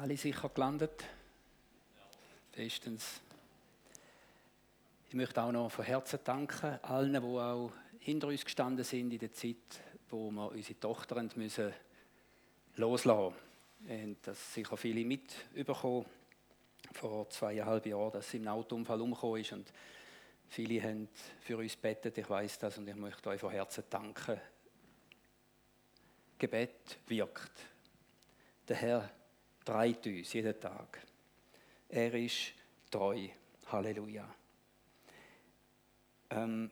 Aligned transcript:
Alle 0.00 0.16
sicher 0.16 0.48
gelandet? 0.50 1.04
Bestens. 2.54 3.20
Ich 5.08 5.14
möchte 5.14 5.42
auch 5.42 5.50
noch 5.50 5.72
von 5.72 5.84
Herzen 5.84 6.20
danken 6.22 6.78
allen, 6.84 7.14
die 7.14 7.18
auch 7.18 7.72
hinter 7.98 8.28
uns 8.28 8.44
gestanden 8.44 8.84
sind 8.84 9.12
in 9.12 9.18
der 9.18 9.32
Zeit, 9.32 9.56
wo 10.08 10.30
wir 10.30 10.52
unsere 10.52 10.78
Tochter 10.78 11.20
müssen 11.34 11.72
loslassen 12.76 13.34
mussten. 13.80 14.16
Das 14.22 14.54
sicher 14.54 14.76
viele 14.76 15.04
mitbekommen 15.04 16.06
vor 16.92 17.28
zweieinhalb 17.30 17.84
Jahren, 17.86 18.12
dass 18.12 18.30
sie 18.30 18.36
im 18.36 18.46
Autounfall 18.46 19.00
umgekommen 19.00 19.40
ist 19.40 19.52
und 19.52 19.72
viele 20.48 20.80
haben 20.80 21.08
für 21.40 21.56
uns 21.56 21.74
bettet. 21.74 22.16
Ich 22.18 22.30
weiß 22.30 22.60
das 22.60 22.78
und 22.78 22.86
ich 22.86 22.94
möchte 22.94 23.30
euch 23.30 23.40
von 23.40 23.50
Herzen 23.50 23.82
danken. 23.90 24.40
Gebet 26.38 26.98
wirkt. 27.08 27.50
Der 28.68 28.76
Herr 28.76 29.17
treibt 29.68 30.06
uns 30.06 30.32
jeden 30.32 30.58
Tag. 30.58 31.06
Er 31.90 32.14
ist 32.14 32.54
treu. 32.90 33.28
Halleluja. 33.66 34.26
Ähm, 36.30 36.70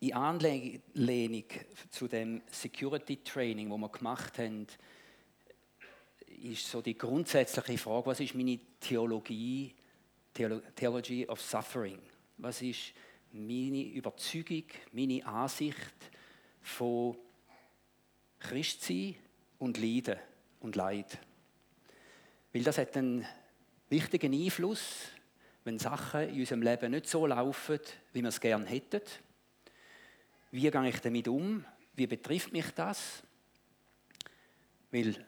in 0.00 0.14
Anlehnung 0.14 1.44
zu 1.90 2.08
dem 2.08 2.40
Security 2.50 3.18
Training, 3.18 3.68
wo 3.68 3.76
wir 3.76 3.90
gemacht 3.90 4.38
haben, 4.38 4.66
ist 6.42 6.70
so 6.70 6.80
die 6.80 6.96
grundsätzliche 6.96 7.76
Frage, 7.76 8.06
was 8.06 8.20
ist 8.20 8.34
meine 8.34 8.58
Theologie, 8.80 9.74
Theology 10.32 11.26
of 11.26 11.42
Suffering? 11.42 12.00
Was 12.38 12.62
ist 12.62 12.94
meine 13.32 13.82
Überzeugung, 13.82 14.64
meine 14.92 15.26
Ansicht 15.26 16.10
von 16.62 17.18
Christsein 18.38 19.16
und 19.58 19.76
Leiden 19.76 20.18
und 20.60 20.74
Leid? 20.74 21.20
Weil 22.52 22.62
das 22.64 22.78
hat 22.78 22.96
einen 22.96 23.26
wichtigen 23.88 24.32
Einfluss, 24.32 25.08
wenn 25.64 25.78
Sachen 25.78 26.28
in 26.28 26.40
unserem 26.40 26.62
Leben 26.62 26.90
nicht 26.92 27.06
so 27.06 27.26
laufen, 27.26 27.80
wie 28.12 28.22
wir 28.22 28.28
es 28.28 28.40
gerne 28.40 28.66
hätten. 28.66 29.02
Wie 30.50 30.68
gehe 30.68 30.88
ich 30.88 31.00
damit 31.00 31.28
um? 31.28 31.64
Wie 31.94 32.06
betrifft 32.06 32.52
mich 32.52 32.70
das? 32.74 33.22
Weil 34.90 35.24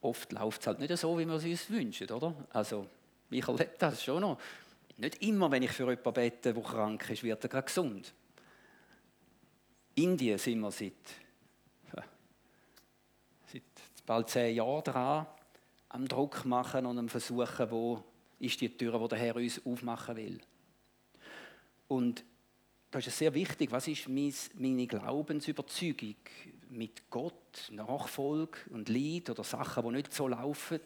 oft 0.00 0.32
läuft 0.32 0.60
es 0.60 0.66
halt 0.66 0.80
nicht 0.80 0.96
so, 0.96 1.18
wie 1.18 1.24
wir 1.24 1.34
es 1.34 1.44
uns 1.44 1.70
wünschen, 1.70 2.10
oder? 2.10 2.34
Also, 2.50 2.86
ich 3.30 3.46
erlebe 3.46 3.74
das 3.78 4.02
schon 4.02 4.20
noch. 4.20 4.38
Nicht 4.98 5.22
immer, 5.22 5.50
wenn 5.50 5.62
ich 5.62 5.72
für 5.72 5.88
jemanden 5.88 6.12
bete, 6.12 6.52
der 6.52 6.62
krank 6.62 7.10
ist, 7.10 7.22
wird 7.22 7.44
er 7.44 7.48
gerade 7.48 7.66
gesund. 7.66 8.14
Indien 9.94 10.38
sind 10.38 10.60
wir 10.60 10.70
seit, 10.70 10.92
seit 13.46 13.62
bald 14.04 14.28
zehn 14.28 14.56
Jahren 14.56 14.84
dran, 14.84 15.26
am 15.96 16.06
Druck 16.06 16.44
machen 16.44 16.84
und 16.84 16.98
am 16.98 17.08
Versuchen, 17.08 17.70
wo 17.70 18.04
ist 18.38 18.60
die 18.60 18.76
Tür, 18.76 18.98
die 18.98 19.08
der 19.08 19.18
Herr 19.18 19.36
uns 19.36 19.64
aufmachen 19.64 20.16
will. 20.16 20.40
Und 21.88 22.22
da 22.90 22.98
ist 22.98 23.08
es 23.08 23.16
sehr 23.16 23.32
wichtig, 23.32 23.72
was 23.72 23.88
ist 23.88 24.06
meine 24.06 24.86
Glaubensüberzeugung 24.86 26.16
mit 26.68 27.08
Gott, 27.08 27.70
Nachfolge 27.70 28.58
und 28.70 28.90
Lied 28.90 29.30
oder 29.30 29.42
Sachen, 29.42 29.84
die 29.84 29.92
nicht 29.92 30.12
so 30.12 30.28
laufen, 30.28 30.80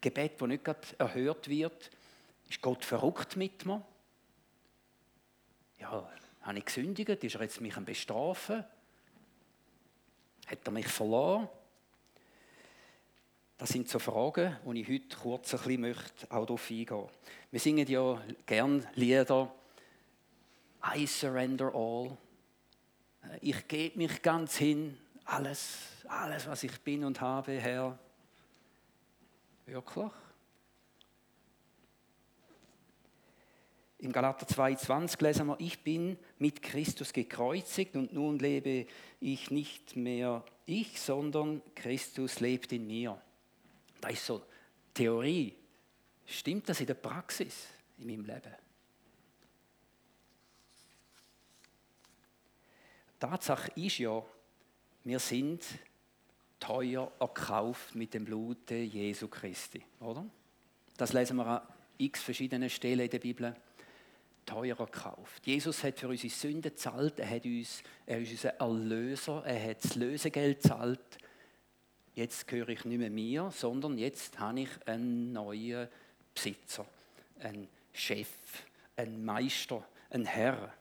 Gebet, 0.00 0.40
das 0.40 0.48
nicht 0.48 0.64
gerade 0.64 0.88
erhört 0.96 1.48
wird. 1.48 1.90
Ist 2.48 2.62
Gott 2.62 2.82
verrückt 2.82 3.36
mit 3.36 3.66
mir? 3.66 3.84
Ja, 5.80 6.10
habe 6.40 6.58
ich 6.58 6.64
gesündigt? 6.64 7.22
Ist 7.22 7.34
er 7.34 7.42
jetzt 7.42 7.60
mich 7.60 7.76
am 7.76 7.84
Bestrafen? 7.84 8.64
Hat 10.46 10.58
er 10.64 10.72
mich 10.72 10.88
verloren? 10.88 11.46
Das 13.58 13.70
sind 13.70 13.88
so 13.88 13.98
Fragen, 13.98 14.54
wo 14.64 14.72
ich 14.74 14.86
heute 14.86 15.16
kurz 15.16 15.54
ein 15.54 15.60
bisschen 15.60 15.80
möchte, 15.80 16.30
auch 16.30 16.44
darauf 16.44 16.70
eingehen 16.70 17.08
Wir 17.50 17.60
singen 17.60 17.88
ja 17.88 18.20
gern 18.44 18.86
Lieder. 18.94 19.50
I 20.94 21.06
surrender 21.06 21.74
all. 21.74 22.16
Ich 23.40 23.66
gebe 23.66 23.96
mich 23.96 24.20
ganz 24.20 24.58
hin. 24.58 24.98
Alles, 25.24 25.78
alles, 26.06 26.46
was 26.46 26.62
ich 26.64 26.78
bin 26.82 27.02
und 27.02 27.20
habe, 27.20 27.58
Herr. 27.58 27.98
Wirklich? 29.64 30.12
Im 33.98 34.12
Galater 34.12 34.46
2,20 34.46 35.22
lesen 35.22 35.46
wir, 35.46 35.56
ich 35.58 35.82
bin 35.82 36.18
mit 36.38 36.60
Christus 36.60 37.12
gekreuzigt 37.12 37.96
und 37.96 38.12
nun 38.12 38.38
lebe 38.38 38.86
ich 39.18 39.50
nicht 39.50 39.96
mehr 39.96 40.44
ich, 40.66 41.00
sondern 41.00 41.62
Christus 41.74 42.40
lebt 42.40 42.72
in 42.72 42.86
mir. 42.86 43.20
Das 44.06 44.14
ist 44.14 44.26
so 44.26 44.42
Theorie. 44.94 45.52
Stimmt 46.24 46.68
das 46.68 46.78
in 46.78 46.86
der 46.86 46.94
Praxis 46.94 47.66
in 47.98 48.06
meinem 48.06 48.24
Leben? 48.24 48.54
Tatsache 53.18 53.72
ist 53.74 53.98
ja, 53.98 54.22
wir 55.02 55.18
sind 55.18 55.64
teuer 56.60 57.10
erkauft 57.18 57.96
mit 57.96 58.14
dem 58.14 58.24
Blut 58.24 58.70
Jesu 58.70 59.26
Christi, 59.26 59.84
oder? 59.98 60.24
Das 60.96 61.12
lesen 61.12 61.38
wir 61.38 61.46
an 61.46 61.62
x 61.98 62.22
verschiedenen 62.22 62.70
Stellen 62.70 63.00
in 63.00 63.10
der 63.10 63.18
Bibel. 63.18 63.56
Teuer 64.44 64.78
erkauft. 64.78 65.44
Jesus 65.44 65.82
hat 65.82 65.98
für 65.98 66.08
unsere 66.08 66.32
Sünden 66.32 66.62
gezahlt, 66.62 67.18
er, 67.18 67.28
hat 67.28 67.44
uns, 67.44 67.82
er 68.06 68.20
ist 68.20 68.30
unser 68.30 68.50
Erlöser, 68.50 69.44
er 69.44 69.70
hat 69.70 69.82
das 69.82 69.96
Lösegeld 69.96 70.62
gezahlt 70.62 71.18
jetzt 72.16 72.48
gehöre 72.48 72.70
ich 72.70 72.84
nicht 72.84 72.98
mehr 72.98 73.10
mir, 73.10 73.50
sondern 73.52 73.98
jetzt 73.98 74.40
habe 74.40 74.60
ich 74.60 74.70
einen 74.86 75.32
neuen 75.32 75.86
Besitzer, 76.34 76.86
einen 77.38 77.68
Chef, 77.92 78.28
einen 78.96 79.24
Meister, 79.24 79.86
einen 80.10 80.24
Herr. 80.24 80.72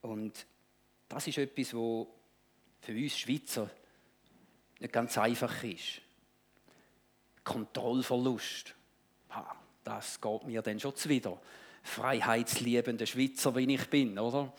Und 0.00 0.46
das 1.08 1.26
ist 1.26 1.38
etwas, 1.38 1.74
wo 1.74 2.08
für 2.80 2.92
uns 2.92 3.18
Schweizer 3.18 3.68
nicht 4.78 4.92
ganz 4.92 5.18
einfach 5.18 5.62
ist. 5.64 6.00
Kontrollverlust. 7.42 8.74
Das 9.82 10.20
geht 10.20 10.44
mir 10.44 10.62
dann 10.62 10.78
schon 10.78 10.94
zuwider. 10.94 11.40
Freiheitsliebende 11.82 13.06
Schweizer, 13.06 13.56
wie 13.56 13.74
ich 13.74 13.90
bin, 13.90 14.18
oder? 14.18 14.52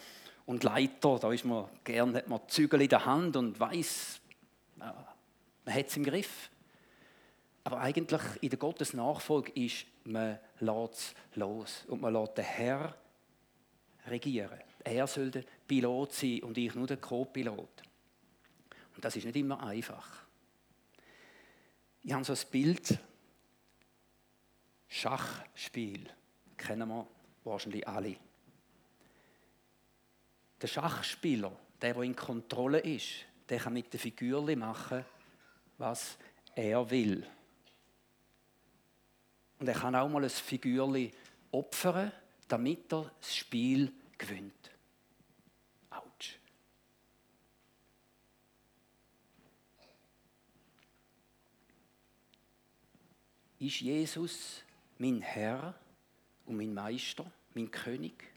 Und 0.50 0.64
Leiter, 0.64 1.20
da 1.20 1.32
ist 1.32 1.46
man 1.46 1.70
gern, 1.84 2.16
hat 2.16 2.28
man 2.28 2.42
Zügel 2.48 2.82
in 2.82 2.90
der 2.90 3.06
Hand 3.06 3.36
und 3.38 3.60
weiß, 3.60 4.20
man 4.78 4.96
hat 5.68 5.86
es 5.86 5.96
im 5.96 6.04
Griff. 6.04 6.50
Aber 7.64 7.80
eigentlich 7.80 8.22
in 8.42 8.50
der 8.50 8.58
Gottes 8.58 8.96
Nachfolge 8.96 9.52
ist, 9.52 9.86
man 10.06 10.40
lässt 10.60 10.94
es 10.94 11.14
los 11.36 11.86
und 11.88 12.02
man 12.02 12.14
lässt 12.14 12.36
den 12.36 12.46
Herr 12.46 12.96
regieren. 14.08 14.60
Er 14.84 15.06
soll 15.06 15.30
der 15.30 15.44
Pilot 15.68 16.14
sein 16.14 16.42
und 16.42 16.58
ich 16.58 16.74
nur 16.74 16.88
der 16.88 16.98
Co-Pilot. 16.98 17.84
Und 18.96 19.06
das 19.06 19.16
ist 19.18 19.26
nicht 19.26 19.36
immer 19.36 19.62
einfach. 19.62 20.26
Ich 22.02 22.12
habe 22.12 22.24
so 22.24 22.34
ein 22.34 22.40
Bild, 22.50 22.98
Schachspiel, 24.88 26.10
kennen 26.58 26.90
wir 26.90 27.06
wahrscheinlich 27.44 27.88
alle. 27.88 28.16
Der 30.62 30.68
Schachspieler, 30.68 31.52
der, 31.82 31.94
der 31.94 32.04
in 32.04 32.16
Kontrolle 32.16 32.80
ist, 32.80 33.26
der 33.48 33.60
kann 33.60 33.74
mit 33.74 33.92
der 33.92 34.00
Figur 34.00 34.56
machen, 34.56 35.06
was 35.78 36.18
er 36.56 36.90
will. 36.90 37.26
Und 39.60 39.68
er 39.68 39.76
kann 39.76 39.96
auch 39.96 40.10
mal 40.10 40.24
ein 40.24 40.30
Figürli 40.30 41.12
opfern, 41.52 42.12
damit 42.48 42.92
er 42.94 43.12
das 43.20 43.36
Spiel 43.36 43.92
gewinnt. 44.18 44.72
Autsch. 45.90 46.38
Ist 53.60 53.82
Jesus 53.82 54.64
mein 54.98 55.22
Herr 55.22 55.76
und 56.46 56.58
mein 56.58 56.74
Meister, 56.74 57.30
mein 57.54 57.70
König? 57.70 58.32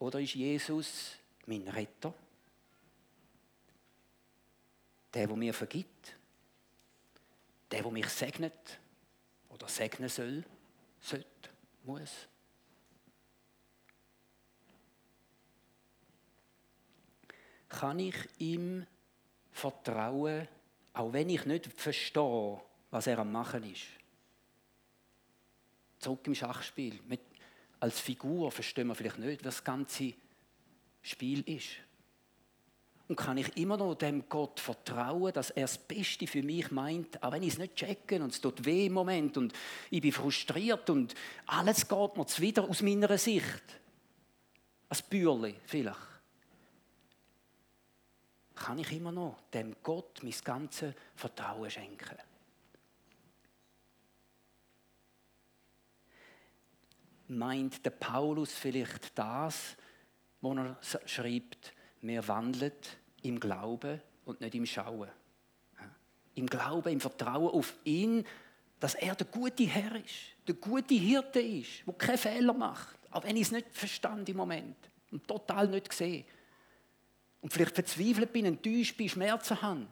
Oder 0.00 0.18
ist 0.18 0.34
Jesus 0.34 1.18
mein 1.46 1.68
Retter? 1.68 2.12
Der, 5.12 5.26
der 5.26 5.36
mir 5.36 5.52
vergibt? 5.52 6.16
Der, 7.70 7.82
der 7.82 7.92
mich 7.92 8.08
segnet 8.08 8.80
oder 9.50 9.68
segnen 9.68 10.08
soll, 10.08 10.42
sollte, 11.00 11.50
muss? 11.84 12.10
Kann 17.68 17.98
ich 17.98 18.16
ihm 18.38 18.86
vertrauen, 19.52 20.48
auch 20.94 21.12
wenn 21.12 21.28
ich 21.28 21.44
nicht 21.44 21.66
verstehe, 21.66 22.60
was 22.90 23.06
er 23.06 23.18
am 23.18 23.30
Machen 23.30 23.70
ist? 23.70 23.86
Zurück 25.98 26.26
im 26.26 26.34
Schachspiel. 26.34 26.98
Mit 27.06 27.20
als 27.80 27.98
Figur 27.98 28.52
verstehen 28.52 28.88
wir 28.88 28.94
vielleicht 28.94 29.18
nicht, 29.18 29.44
was 29.44 29.56
das 29.56 29.64
ganze 29.64 30.12
Spiel 31.02 31.40
ist. 31.48 31.68
Und 33.08 33.16
kann 33.16 33.38
ich 33.38 33.56
immer 33.56 33.76
noch 33.76 33.96
dem 33.96 34.28
Gott 34.28 34.60
vertrauen, 34.60 35.32
dass 35.32 35.50
er 35.50 35.62
das 35.62 35.78
Beste 35.78 36.28
für 36.28 36.44
mich 36.44 36.70
meint, 36.70 37.20
auch 37.22 37.32
wenn 37.32 37.42
ich 37.42 37.54
es 37.54 37.58
nicht 37.58 37.74
checke 37.74 38.22
und 38.22 38.32
es 38.32 38.40
tut 38.40 38.64
weh 38.64 38.86
im 38.86 38.92
Moment 38.92 39.36
und 39.36 39.52
ich 39.90 40.00
bin 40.00 40.12
frustriert 40.12 40.88
und 40.90 41.14
alles 41.46 41.88
geht 41.88 42.16
mir 42.16 42.26
wieder 42.38 42.68
aus 42.68 42.82
meiner 42.82 43.18
Sicht. 43.18 43.62
Als 44.88 45.02
Bürli 45.02 45.56
vielleicht. 45.66 45.98
Kann 48.54 48.78
ich 48.78 48.92
immer 48.92 49.10
noch 49.10 49.40
dem 49.52 49.74
Gott 49.82 50.20
mein 50.22 50.34
ganzes 50.44 50.94
Vertrauen 51.16 51.70
schenken. 51.70 52.16
Meint 57.30 57.84
der 57.84 57.90
Paulus 57.90 58.52
vielleicht 58.52 59.16
das, 59.16 59.76
wo 60.40 60.52
er 60.54 60.76
schreibt, 61.06 61.72
wir 62.02 62.26
wandeln 62.26 62.72
im 63.22 63.38
Glauben 63.38 64.00
und 64.24 64.40
nicht 64.40 64.54
im 64.54 64.66
Schauen. 64.66 65.08
Im 66.34 66.46
Glauben, 66.46 66.92
im 66.92 67.00
Vertrauen 67.00 67.52
auf 67.52 67.74
ihn, 67.84 68.24
dass 68.80 68.94
er 68.94 69.14
der 69.14 69.26
gute 69.26 69.64
Herr 69.64 69.94
ist, 69.96 70.34
der 70.46 70.54
gute 70.54 70.94
Hirte 70.94 71.40
ist, 71.40 71.86
der 71.86 71.94
keine 71.94 72.18
Fehler 72.18 72.52
macht. 72.52 72.98
Auch 73.10 73.24
wenn 73.24 73.36
ich 73.36 73.42
es 73.42 73.52
nicht 73.52 73.66
verstand 73.70 74.28
im 74.28 74.36
Moment 74.36 74.76
und 75.10 75.26
total 75.26 75.68
nicht 75.68 75.92
sehe. 75.92 76.24
Und 77.42 77.52
vielleicht 77.52 77.74
verzweifelt 77.74 78.32
bin, 78.32 78.46
enttäuscht 78.46 78.96
bin, 78.96 79.08
Schmerzen 79.08 79.60
habe. 79.60 79.86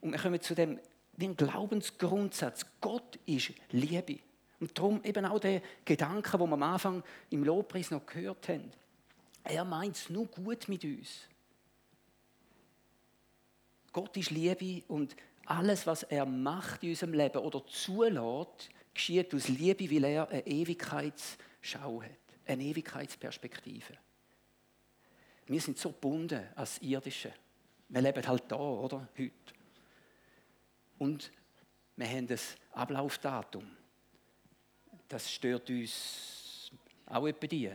Und 0.00 0.12
wir 0.12 0.18
kommen 0.18 0.40
zu 0.40 0.54
dem 0.54 0.78
wie 1.18 1.26
ein 1.26 1.36
Glaubensgrundsatz. 1.36 2.64
Gott 2.80 3.18
ist 3.26 3.52
Liebe. 3.70 4.20
Und 4.60 4.76
darum 4.78 5.02
eben 5.04 5.24
auch 5.26 5.40
der 5.40 5.62
Gedanke, 5.84 6.38
wo 6.38 6.46
wir 6.46 6.54
am 6.54 6.62
Anfang 6.62 7.02
im 7.30 7.44
Lobpreis 7.44 7.90
noch 7.90 8.06
gehört 8.06 8.48
haben. 8.48 8.70
Er 9.44 9.64
meint 9.64 9.96
es 9.96 10.10
nur 10.10 10.26
gut 10.26 10.68
mit 10.68 10.84
uns. 10.84 11.28
Gott 13.92 14.16
ist 14.16 14.30
Liebe 14.30 14.84
und 14.88 15.16
alles, 15.46 15.86
was 15.86 16.04
er 16.04 16.24
macht 16.24 16.82
in 16.82 16.90
unserem 16.90 17.14
Leben 17.14 17.38
oder 17.38 17.66
zulässt, 17.66 18.68
geschieht 18.94 19.34
aus 19.34 19.48
Liebe, 19.48 19.90
weil 19.90 20.04
er 20.04 20.28
eine 20.28 20.46
Ewigkeitsschau 20.46 22.02
hat, 22.02 22.10
eine 22.46 22.62
Ewigkeitsperspektive. 22.62 23.94
Wir 25.46 25.60
sind 25.60 25.78
so 25.78 25.90
gebunden 25.90 26.46
als 26.54 26.80
Irdische. 26.82 27.32
Wir 27.88 28.02
leben 28.02 28.26
halt 28.26 28.44
da, 28.48 28.56
oder? 28.56 29.08
Heute. 29.16 29.57
Und 30.98 31.32
wir 31.96 32.08
haben 32.08 32.26
das 32.26 32.56
Ablaufdatum. 32.72 33.68
Das 35.08 35.30
stört 35.30 35.70
uns 35.70 36.70
auch 37.06 37.26
etwa 37.26 37.46
die. 37.46 37.70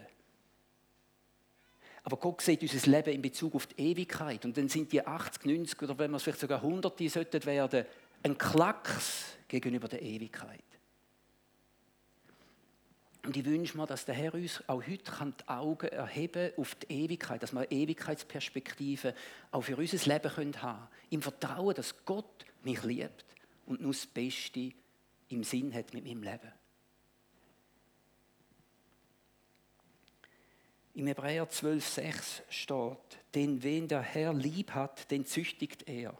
Aber 2.03 2.17
Gott 2.17 2.41
sieht 2.41 2.61
unser 2.61 2.91
Leben 2.91 3.13
in 3.13 3.21
Bezug 3.21 3.55
auf 3.55 3.67
die 3.67 3.81
Ewigkeit. 3.81 4.43
Und 4.45 4.57
dann 4.57 4.67
sind 4.67 4.91
die 4.91 5.05
80, 5.05 5.45
90 5.45 5.81
oder 5.81 5.97
wenn 5.97 6.11
wir 6.11 6.17
es 6.17 6.23
vielleicht 6.23 6.41
sogar 6.41 6.61
100 6.61 6.99
sollten 7.09 7.45
werden, 7.45 7.85
ein 8.23 8.37
Klacks 8.37 9.37
gegenüber 9.47 9.87
der 9.87 10.01
Ewigkeit. 10.01 10.63
Und 13.25 13.37
ich 13.37 13.45
wünsche 13.45 13.77
mir, 13.77 13.87
dass 13.87 14.03
der 14.03 14.15
Herr 14.15 14.33
uns 14.33 14.61
auch 14.67 14.85
heute 14.85 15.11
die 15.39 15.47
Augen 15.47 15.87
erheben 15.87 16.51
auf 16.57 16.75
die 16.75 16.91
Ewigkeit, 16.91 17.41
dass 17.41 17.53
wir 17.53 17.61
eine 17.61 17.71
Ewigkeitsperspektive 17.71 19.15
auch 19.51 19.61
für 19.61 19.77
unser 19.77 20.13
Leben 20.13 20.35
haben 20.37 20.51
können. 20.51 20.87
Im 21.09 21.21
Vertrauen, 21.21 21.73
dass 21.73 22.05
Gott 22.05 22.45
mich 22.63 22.83
liebt 22.83 23.25
und 23.65 23.81
nur 23.81 23.93
das 23.93 24.05
Beste 24.05 24.73
im 25.29 25.43
Sinn 25.43 25.73
hat 25.73 25.93
mit 25.93 26.05
meinem 26.05 26.23
Leben. 26.23 26.51
Im 30.95 31.07
Hebräer 31.07 31.49
12,6 31.49 32.41
steht, 32.49 33.19
den 33.33 33.63
wen 33.63 33.87
der 33.87 34.01
Herr 34.01 34.33
lieb 34.33 34.71
hat, 34.71 35.09
den 35.09 35.25
züchtigt 35.25 35.87
er. 35.87 36.15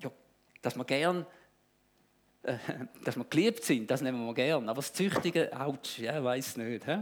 Ja, 0.00 0.10
dass 0.60 0.76
wir 0.76 0.84
gern, 0.84 1.24
dass 3.04 3.16
wir 3.16 3.24
geliebt 3.24 3.64
sind, 3.64 3.90
das 3.90 4.02
nehmen 4.02 4.24
wir 4.24 4.34
gern, 4.34 4.68
aber 4.68 4.76
das 4.76 4.92
Züchtigen, 4.92 5.52
ouch, 5.52 5.98
ja, 5.98 6.22
weiß 6.22 6.58
nicht. 6.58 6.84
He? 6.84 6.98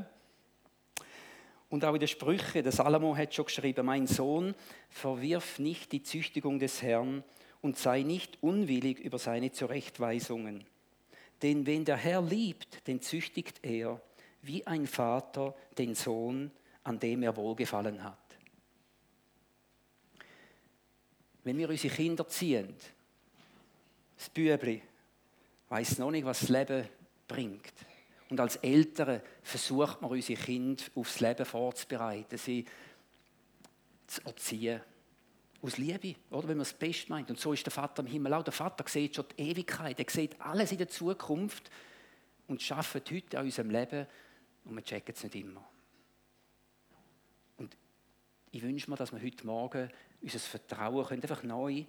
Und 1.68 1.84
auch 1.84 1.94
in 1.94 2.00
den 2.00 2.08
Sprüchen, 2.08 2.62
der 2.62 2.72
Salomo 2.72 3.16
hat 3.16 3.34
schon 3.34 3.46
geschrieben, 3.46 3.84
mein 3.84 4.06
Sohn, 4.06 4.54
verwirf 4.88 5.58
nicht 5.58 5.92
die 5.92 6.02
Züchtigung 6.02 6.58
des 6.58 6.82
Herrn 6.82 7.24
und 7.60 7.76
sei 7.76 8.02
nicht 8.02 8.42
unwillig 8.42 8.98
über 9.00 9.18
seine 9.18 9.52
Zurechtweisungen. 9.52 10.64
Denn 11.42 11.66
wen 11.66 11.84
der 11.84 11.96
Herr 11.96 12.22
liebt, 12.22 12.86
den 12.86 13.02
züchtigt 13.02 13.60
er 13.62 14.00
wie 14.42 14.66
ein 14.66 14.86
Vater 14.86 15.54
den 15.76 15.94
Sohn, 15.94 16.50
an 16.84 16.98
dem 16.98 17.22
er 17.22 17.36
wohlgefallen 17.36 18.02
hat. 18.04 18.18
Wenn 21.42 21.58
wir 21.58 21.68
unsere 21.68 21.94
Kinder 21.94 22.26
ziehen, 22.28 22.74
das 24.16 24.30
Bübli 24.30 24.80
weiß 25.74 25.98
noch 25.98 26.12
nicht, 26.12 26.24
was 26.24 26.38
das 26.38 26.50
Leben 26.50 26.88
bringt. 27.26 27.72
Und 28.30 28.38
als 28.38 28.56
Eltern 28.56 29.20
versucht 29.42 30.00
man 30.00 30.12
unsere 30.12 30.40
Kinder 30.40 30.84
aufs 30.94 31.18
Leben 31.18 31.44
vorzubereiten, 31.44 32.38
sie 32.38 32.64
zu 34.06 34.22
erziehen. 34.24 34.80
Aus 35.60 35.76
Liebe, 35.76 36.14
oder? 36.30 36.46
Wenn 36.46 36.58
man 36.58 36.66
es 36.66 36.74
best 36.74 37.08
meint. 37.08 37.28
Und 37.28 37.40
so 37.40 37.52
ist 37.52 37.66
der 37.66 37.72
Vater 37.72 38.02
im 38.02 38.06
Himmel 38.06 38.34
auch. 38.34 38.44
Der 38.44 38.52
Vater 38.52 38.88
sieht 38.88 39.16
schon 39.16 39.24
die 39.36 39.50
Ewigkeit, 39.50 39.98
er 39.98 40.08
sieht 40.08 40.40
alles 40.40 40.70
in 40.70 40.78
der 40.78 40.88
Zukunft 40.88 41.68
und 42.46 42.62
schafft 42.62 43.10
heute 43.10 43.38
an 43.38 43.46
unserem 43.46 43.70
Leben 43.70 44.06
und 44.66 44.76
wir 44.76 44.84
checken 44.84 45.12
es 45.16 45.24
nicht 45.24 45.34
immer. 45.34 45.64
Und 47.56 47.76
ich 48.52 48.62
wünsche 48.62 48.88
mir, 48.88 48.96
dass 48.96 49.12
wir 49.12 49.20
heute 49.20 49.44
Morgen 49.44 49.90
unser 50.22 50.38
Vertrauen 50.38 51.04
können, 51.04 51.22
einfach 51.22 51.42
neu 51.42 51.84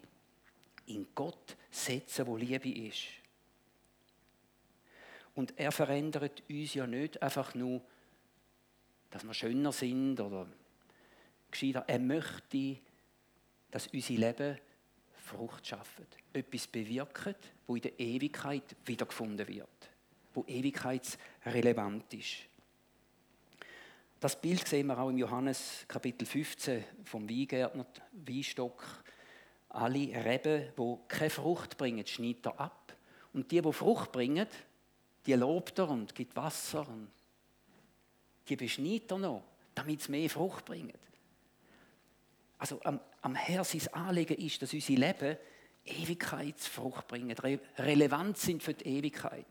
in 0.88 1.08
Gott 1.14 1.56
setzen, 1.70 2.26
wo 2.26 2.36
Liebe 2.36 2.70
ist. 2.70 3.25
Und 5.36 5.54
er 5.58 5.72
verändert 5.72 6.44
uns 6.50 6.74
ja 6.74 6.88
nicht 6.88 7.22
einfach 7.22 7.54
nur, 7.56 7.82
dass 9.12 9.24
wir 9.24 9.34
schöner 9.34 9.72
sind 9.72 10.20
oder 10.20 10.48
gescheiter. 11.52 11.84
Er 11.88 12.00
möchte, 12.00 12.78
dass 13.72 13.88
unser 13.88 14.14
Leben 14.14 14.58
Frucht 15.26 15.68
schafft, 15.68 16.04
etwas 16.34 16.68
bewirkt, 16.68 17.52
wo 17.66 17.76
in 17.76 17.82
der 17.82 18.00
Ewigkeit 18.00 18.76
wiedergefunden 18.86 19.48
wird, 19.48 19.90
wo 20.34 20.44
ewigkeitsrelevant 20.46 22.14
ist. 22.14 22.48
Das 24.20 24.40
Bild 24.40 24.68
sehen 24.68 24.88
wir 24.88 24.98
auch 25.00 25.10
im 25.10 25.18
Johannes 25.18 25.86
Kapitel 25.88 26.26
15 26.26 26.84
vom 27.04 27.30
Weingärtner, 27.30 27.86
Weinstock. 28.12 28.84
Alle 29.70 30.26
Reben, 30.26 30.72
die 30.78 30.98
keine 31.08 31.30
Frucht 31.30 31.78
bringen, 31.78 32.06
schneidet 32.06 32.46
er 32.46 32.60
ab. 32.60 32.96
Und 33.34 33.52
die, 33.52 33.62
die 33.62 33.74
Frucht 33.74 34.12
bringen, 34.12 34.48
die 35.26 35.34
lobt 35.34 35.80
er 35.80 35.90
und 35.90 36.14
gibt 36.14 36.36
Wasser. 36.36 36.88
Und 36.88 37.12
die 38.48 38.56
beschneidet 38.56 39.12
er 39.12 39.18
noch, 39.18 39.44
damit 39.74 40.02
es 40.02 40.10
mehr 40.10 40.30
Frucht 40.30 40.66
bringt. 40.66 40.98
Also 42.58 42.80
am, 42.84 43.00
am 43.22 43.36
Herr 43.36 43.64
sein 43.64 43.94
Anliegen 43.94 44.38
ist, 44.38 44.62
dass 44.62 44.74
unsere 44.74 45.00
Leben 45.00 45.38
Ewigkeitsfrucht 45.86 47.08
bringen, 47.08 47.38
re 47.38 47.60
relevant 47.78 48.38
sind 48.38 48.64
für 48.64 48.74
die 48.74 48.86
Ewigkeit. 48.86 49.46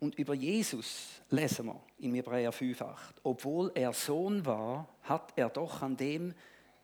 Und 0.00 0.16
über 0.16 0.34
Jesus 0.34 1.20
lesen 1.30 1.66
wir 1.66 1.82
im 1.98 2.14
Hebräer 2.14 2.52
5,8. 2.52 2.96
Obwohl 3.24 3.72
er 3.74 3.92
Sohn 3.92 4.44
war, 4.46 4.88
hat 5.02 5.32
er 5.36 5.48
doch 5.48 5.82
an 5.82 5.96
dem, 5.96 6.34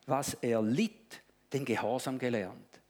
was 0.05 0.33
er 0.35 0.61
litt, 0.61 1.21
den 1.53 1.63
Gehorsam 1.63 2.19
gelernt. 2.19 2.81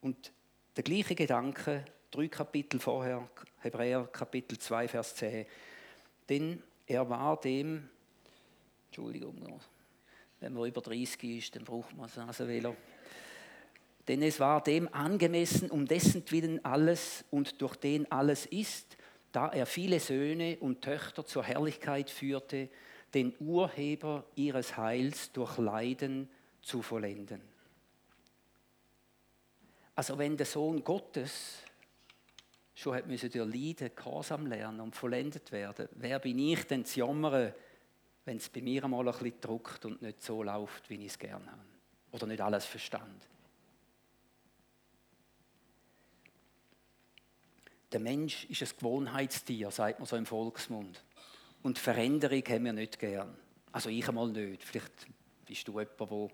Und 0.00 0.32
der 0.76 0.84
gleiche 0.84 1.14
Gedanke, 1.14 1.84
drei 2.10 2.28
Kapitel 2.28 2.80
vorher, 2.80 3.28
Hebräer 3.60 4.08
Kapitel 4.12 4.58
2, 4.58 4.88
Vers 4.88 5.14
10. 5.16 5.46
Denn 6.28 6.62
er 6.86 7.08
war 7.08 7.40
dem, 7.40 7.88
Entschuldigung, 8.86 9.60
wenn 10.40 10.52
man 10.52 10.68
über 10.68 10.80
30 10.80 11.38
ist, 11.38 11.56
dann 11.56 11.64
braucht 11.64 11.96
man 11.96 12.10
ein 12.10 12.26
Nasenvelo 12.26 12.76
denn 14.08 14.22
es 14.22 14.38
war 14.40 14.62
dem 14.62 14.92
angemessen, 14.92 15.70
um 15.70 15.86
dessen 15.86 16.24
Willen 16.30 16.64
alles 16.64 17.24
und 17.30 17.60
durch 17.62 17.76
den 17.76 18.10
alles 18.12 18.46
ist, 18.46 18.96
da 19.32 19.48
er 19.48 19.66
viele 19.66 19.98
Söhne 19.98 20.58
und 20.60 20.82
Töchter 20.82 21.24
zur 21.24 21.42
Herrlichkeit 21.42 22.10
führte, 22.10 22.68
den 23.14 23.34
Urheber 23.40 24.24
ihres 24.34 24.76
Heils 24.76 25.32
durch 25.32 25.58
Leiden 25.58 26.28
zu 26.60 26.82
vollenden. 26.82 27.40
Also 29.94 30.18
wenn 30.18 30.36
der 30.36 30.46
Sohn 30.46 30.82
Gottes 30.82 31.58
schon 32.74 32.94
hat 32.94 33.06
müssen 33.06 33.30
durch 33.30 33.54
Leiden 33.54 33.94
Gehorsam 33.94 34.46
lernen 34.46 34.80
und 34.80 34.96
vollendet 34.96 35.52
werden, 35.52 35.88
wer 35.92 36.18
bin 36.18 36.38
ich 36.38 36.64
denn 36.66 36.84
zu 36.84 37.00
jammern, 37.00 37.52
wenn 38.24 38.38
es 38.38 38.48
bei 38.48 38.62
mir 38.62 38.84
einmal 38.84 39.06
ein 39.06 39.12
bisschen 39.12 39.40
druckt 39.40 39.84
und 39.84 40.02
nicht 40.02 40.22
so 40.22 40.42
läuft, 40.42 40.90
wie 40.90 40.96
ich 40.96 41.12
es 41.12 41.18
gerne 41.18 41.46
habe 41.46 41.62
oder 42.12 42.26
nicht 42.26 42.40
alles 42.40 42.64
verstand? 42.64 43.28
der 47.94 48.00
Mensch 48.00 48.44
ist 48.46 48.60
ein 48.60 48.76
Gewohnheitstier, 48.76 49.70
sagt 49.70 50.00
man 50.00 50.06
so 50.06 50.16
im 50.16 50.26
Volksmund. 50.26 51.02
Und 51.62 51.78
Veränderung 51.78 52.42
haben 52.48 52.64
wir 52.64 52.72
nicht 52.72 52.98
gern. 52.98 53.36
Also 53.70 53.88
ich 53.88 54.06
einmal 54.08 54.28
nicht. 54.28 54.64
Vielleicht 54.64 54.92
bist 55.46 55.68
du 55.68 55.78
jemand, 55.78 56.00
der 56.00 56.28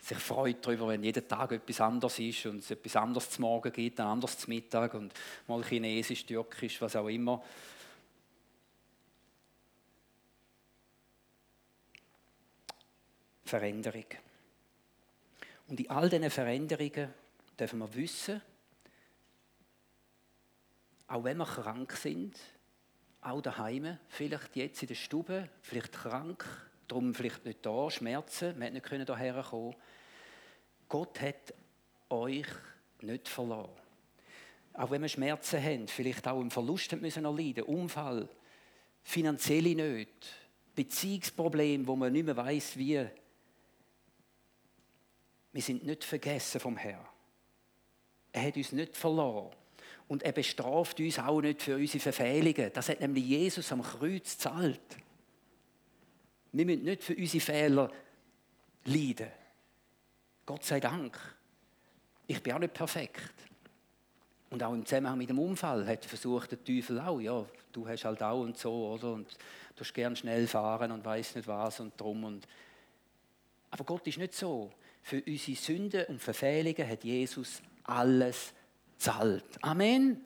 sich 0.00 0.18
freut 0.18 0.64
darüber, 0.64 0.88
wenn 0.88 1.02
jeden 1.02 1.26
Tag 1.26 1.52
etwas 1.52 1.80
anderes 1.80 2.18
ist 2.18 2.46
und 2.46 2.58
es 2.58 2.70
etwas 2.70 2.96
anderes 2.96 3.30
zum 3.30 3.42
Morgen 3.42 3.72
gibt, 3.72 4.00
ein 4.00 4.06
anderes 4.06 4.38
zum 4.38 4.54
Mittag 4.54 4.94
und 4.94 5.12
mal 5.46 5.62
Chinesisch, 5.64 6.24
Türkisch, 6.24 6.80
was 6.80 6.96
auch 6.96 7.08
immer. 7.08 7.42
Veränderung. 13.44 14.04
Und 15.68 15.80
in 15.80 15.90
all 15.90 16.08
diesen 16.08 16.30
Veränderungen 16.30 17.12
dürfen 17.58 17.78
wir 17.78 17.94
wissen, 17.94 18.40
auch 21.08 21.24
wenn 21.24 21.38
wir 21.38 21.46
krank 21.46 21.92
sind, 21.92 22.38
auch 23.22 23.40
daheim, 23.40 23.98
vielleicht 24.08 24.56
jetzt 24.56 24.82
in 24.82 24.88
der 24.88 24.94
Stube, 24.94 25.48
vielleicht 25.62 25.92
krank, 25.92 26.44
darum 26.88 27.14
vielleicht 27.14 27.44
nicht 27.44 27.64
da, 27.64 27.90
Schmerzen, 27.90 28.58
wir 28.58 28.70
nicht 28.70 28.88
hierher 28.88 29.42
kommen. 29.48 29.76
Gott 30.88 31.20
hat 31.20 31.54
euch 32.08 32.46
nicht 33.02 33.28
verloren. 33.28 33.70
Auch 34.72 34.90
wenn 34.90 35.02
wir 35.02 35.08
Schmerzen 35.08 35.62
haben, 35.62 35.88
vielleicht 35.88 36.26
auch 36.26 36.40
einen 36.40 36.50
Verlust 36.50 36.92
müssen 37.00 37.24
erleiden, 37.24 37.64
Unfall, 37.64 38.28
finanzielle 39.02 39.74
Nöte, 39.74 40.28
Beziehungsprobleme, 40.74 41.86
wo 41.86 41.96
man 41.96 42.12
nicht 42.12 42.24
mehr 42.24 42.36
weiß, 42.36 42.76
wie. 42.76 43.04
Wir 45.52 45.62
sind 45.62 45.84
nicht 45.84 46.04
vergessen 46.04 46.60
vom 46.60 46.76
Herrn. 46.76 47.04
Er 48.32 48.42
hat 48.42 48.56
uns 48.56 48.72
nicht 48.72 48.96
verloren. 48.96 49.50
Und 50.06 50.22
er 50.22 50.32
bestraft 50.32 51.00
uns 51.00 51.18
auch 51.18 51.40
nicht 51.40 51.62
für 51.62 51.76
unsere 51.76 52.00
Verfehlungen. 52.00 52.70
Das 52.72 52.88
hat 52.88 53.00
nämlich 53.00 53.24
Jesus 53.24 53.72
am 53.72 53.82
Kreuz 53.82 54.36
gezahlt. 54.36 54.80
Wir 56.58 56.66
müssen 56.66 56.82
nicht 56.82 57.04
für 57.04 57.14
unsere 57.14 57.40
Fehler 57.40 57.88
leiden. 58.86 59.28
Gott 60.44 60.64
sei 60.64 60.80
Dank. 60.80 61.16
Ich 62.26 62.42
bin 62.42 62.52
auch 62.52 62.58
nicht 62.58 62.74
perfekt. 62.74 63.32
Und 64.50 64.60
auch 64.64 64.72
im 64.72 64.84
Zusammenhang 64.84 65.18
mit 65.18 65.30
dem 65.30 65.38
Unfall 65.38 65.86
hat 65.86 66.04
versucht 66.04 66.50
der 66.50 66.64
Teufel 66.64 66.98
auch, 66.98 67.20
ja, 67.20 67.46
du 67.70 67.86
hast 67.86 68.04
halt 68.04 68.20
auch 68.24 68.40
und 68.40 68.58
so, 68.58 68.88
oder? 68.88 69.12
Und 69.12 69.28
du 69.76 69.80
hast 69.84 69.94
gern 69.94 70.16
schnell 70.16 70.48
fahren 70.48 70.90
und 70.90 71.04
weiß 71.04 71.36
nicht 71.36 71.46
was 71.46 71.78
und 71.78 71.92
drum. 71.96 72.24
Und 72.24 72.48
Aber 73.70 73.84
Gott 73.84 74.04
ist 74.08 74.18
nicht 74.18 74.34
so. 74.34 74.72
Für 75.00 75.22
unsere 75.24 75.56
Sünden 75.56 76.06
und 76.06 76.20
Verfehlungen 76.20 76.88
hat 76.88 77.04
Jesus 77.04 77.62
alles 77.84 78.52
zahlt. 78.96 79.44
Amen. 79.62 80.24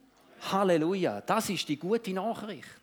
Halleluja. 0.51 1.21
Das 1.21 1.51
ist 1.51 1.69
die 1.69 1.77
gute 1.77 2.15
Nachricht. 2.15 2.82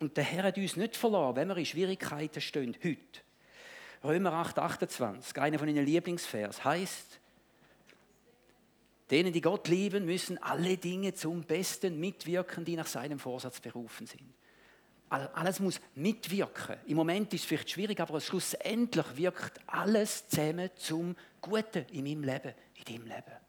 Und 0.00 0.16
der 0.16 0.24
Herr 0.24 0.44
hat 0.44 0.58
uns 0.58 0.76
nicht 0.76 0.96
verloren, 0.96 1.36
wenn 1.36 1.48
wir 1.48 1.56
in 1.56 1.66
Schwierigkeiten 1.66 2.40
stehen, 2.40 2.76
heute. 2.84 2.98
Römer 4.04 4.32
8, 4.32 4.58
28, 4.58 5.38
einer 5.40 5.58
von 5.58 5.68
Ihren 5.68 5.84
Lieblingsvers, 5.84 6.64
heißt, 6.64 7.18
denen, 9.10 9.32
die 9.32 9.40
Gott 9.40 9.66
lieben, 9.68 10.04
müssen 10.04 10.38
alle 10.38 10.76
Dinge 10.76 11.14
zum 11.14 11.42
Besten 11.42 11.98
mitwirken, 11.98 12.64
die 12.64 12.76
nach 12.76 12.86
seinem 12.86 13.18
Vorsatz 13.18 13.60
berufen 13.60 14.06
sind. 14.06 14.22
Alles 15.08 15.58
muss 15.58 15.80
mitwirken. 15.94 16.76
Im 16.86 16.96
Moment 16.96 17.32
ist 17.32 17.40
es 17.40 17.46
vielleicht 17.46 17.70
schwierig, 17.70 17.98
aber 17.98 18.20
schlussendlich 18.20 19.16
wirkt 19.16 19.58
alles 19.66 20.28
zusammen 20.28 20.70
zum 20.76 21.16
Guten 21.40 21.86
in 21.92 22.04
meinem 22.04 22.24
Leben, 22.24 22.54
in 22.74 22.84
deinem 22.84 23.06
Leben. 23.06 23.47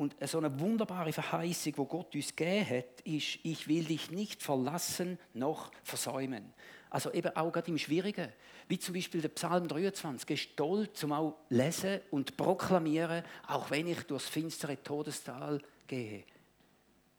Und 0.00 0.16
so 0.26 0.38
eine 0.38 0.58
wunderbare 0.58 1.12
Verheißung, 1.12 1.74
wo 1.76 1.84
Gott 1.84 2.14
uns 2.14 2.34
gegeben 2.34 2.70
hat, 2.70 3.02
ist, 3.02 3.38
ich 3.42 3.68
will 3.68 3.84
dich 3.84 4.10
nicht 4.10 4.42
verlassen 4.42 5.18
noch 5.34 5.70
versäumen. 5.84 6.54
Also 6.88 7.12
eben 7.12 7.36
auch 7.36 7.52
gerade 7.52 7.70
im 7.70 7.76
Schwierigen, 7.76 8.32
wie 8.66 8.78
zum 8.78 8.94
Beispiel 8.94 9.20
der 9.20 9.28
Psalm 9.28 9.68
23, 9.68 10.30
ist 10.30 10.56
toll 10.56 10.90
zum 10.94 11.12
auch 11.12 11.36
lesen 11.50 12.00
und 12.10 12.34
proklamieren, 12.38 13.22
auch 13.46 13.70
wenn 13.70 13.88
ich 13.88 14.02
durchs 14.04 14.26
finstere 14.26 14.82
Todestal 14.82 15.60
gehe, 15.86 16.24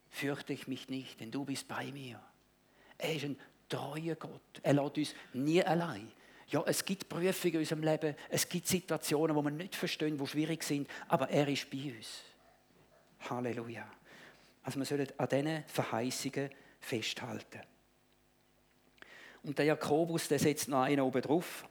fürchte 0.09 0.53
ich 0.53 0.67
mich 0.67 0.89
nicht, 0.89 1.21
denn 1.21 1.29
du 1.29 1.45
bist 1.45 1.67
bei 1.67 1.91
mir. 1.91 2.19
Er 2.97 3.15
ist 3.15 3.25
ein 3.25 3.37
treuer 3.69 4.15
Gott. 4.15 4.59
Er 4.63 4.73
lässt 4.73 4.97
uns 4.97 5.15
nie 5.33 5.63
allein. 5.63 6.11
Ja, 6.47 6.63
es 6.65 6.83
gibt 6.83 7.07
Prüfungen 7.07 7.53
in 7.53 7.59
unserem 7.59 7.83
Leben, 7.83 8.15
es 8.27 8.49
gibt 8.49 8.65
Situationen, 8.65 9.35
wo 9.35 9.43
wir 9.43 9.51
nicht 9.51 9.75
verstehen, 9.75 10.19
wo 10.19 10.25
schwierig 10.25 10.63
sind, 10.63 10.89
aber 11.07 11.29
er 11.29 11.47
ist 11.47 11.69
bei 11.69 11.93
uns. 11.95 12.30
Halleluja. 13.29 13.85
Also 14.63 14.79
wir 14.79 14.85
sollen 14.85 15.07
an 15.17 15.29
diesen 15.29 15.63
Verheißungen 15.67 16.49
festhalten. 16.79 17.61
Und 19.43 19.57
der 19.57 19.65
Jakobus, 19.65 20.27
der 20.27 20.39
setzt 20.39 20.67
noch 20.67 20.83
einen 20.83 21.01
oben 21.01 21.21
drauf. 21.21 21.65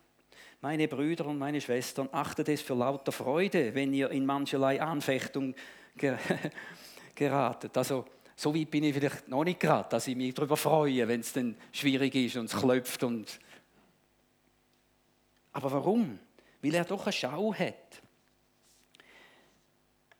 Meine 0.60 0.88
Brüder 0.88 1.26
und 1.26 1.38
meine 1.38 1.60
Schwestern, 1.60 2.08
achtet 2.12 2.48
es 2.48 2.60
für 2.60 2.74
lauter 2.74 3.12
Freude, 3.12 3.74
wenn 3.74 3.94
ihr 3.94 4.10
in 4.10 4.26
mancherlei 4.26 4.80
Anfechtung 4.82 5.54
geratet. 7.14 7.76
Also, 7.76 8.06
so 8.36 8.54
weit 8.54 8.70
bin 8.70 8.84
ich 8.84 8.94
vielleicht 8.94 9.28
noch 9.28 9.44
nicht 9.44 9.60
gerade, 9.60 9.88
dass 9.88 10.06
ich 10.06 10.16
mich 10.16 10.34
darüber 10.34 10.56
freue, 10.56 11.06
wenn 11.06 11.20
es 11.20 11.32
dann 11.32 11.56
schwierig 11.72 12.14
ist 12.14 12.36
und 12.36 12.46
es 12.46 12.56
klopft. 12.56 13.02
Und 13.04 13.38
Aber 15.52 15.70
warum? 15.70 16.18
Weil 16.62 16.74
er 16.74 16.84
doch 16.84 17.04
eine 17.04 17.12
Schau 17.12 17.54
hat 17.54 18.02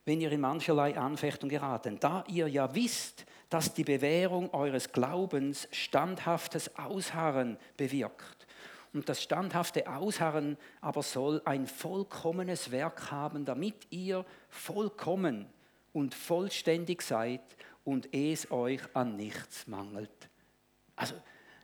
wenn 0.04 0.20
ihr 0.20 0.32
in 0.32 0.40
mancherlei 0.40 0.96
Anfechtung 0.96 1.48
geraten, 1.48 1.98
da 2.00 2.24
ihr 2.28 2.48
ja 2.48 2.74
wisst, 2.74 3.26
dass 3.48 3.74
die 3.74 3.84
Bewährung 3.84 4.52
eures 4.54 4.92
Glaubens 4.92 5.68
standhaftes 5.72 6.76
Ausharren 6.76 7.58
bewirkt. 7.76 8.46
Und 8.92 9.08
das 9.08 9.22
standhafte 9.22 9.88
Ausharren 9.88 10.56
aber 10.80 11.02
soll 11.02 11.42
ein 11.44 11.66
vollkommenes 11.66 12.70
Werk 12.70 13.10
haben, 13.10 13.44
damit 13.44 13.86
ihr 13.90 14.24
vollkommen 14.48 15.46
und 15.92 16.14
vollständig 16.14 17.02
seid 17.02 17.42
und 17.84 18.12
es 18.14 18.50
euch 18.50 18.80
an 18.94 19.16
nichts 19.16 19.66
mangelt. 19.66 20.28
Also, 20.96 21.14